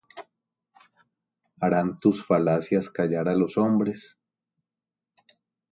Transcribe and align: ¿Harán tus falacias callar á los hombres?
¿Harán 1.63 1.89
tus 2.01 2.17
falacias 2.29 2.89
callar 2.97 3.27
á 3.31 3.35
los 3.41 3.53
hombres? 3.65 3.99